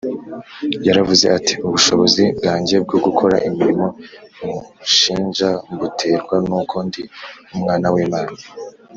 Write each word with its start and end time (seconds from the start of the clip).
Yaravuze 0.87 1.25
ati, 1.37 1.53
ubushobozi 1.67 2.23
bwanjye 2.37 2.75
bwo 2.85 2.97
gukora 3.05 3.35
imirimo 3.47 3.87
munshinja 4.41 5.49
mbuterwa 5.73 6.35
n’uko 6.47 6.75
ndi 6.87 7.01
Umwana 7.55 7.87
w’Imana 7.93 8.31